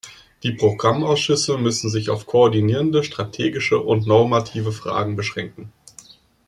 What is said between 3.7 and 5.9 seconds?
und normative Fragen beschränken.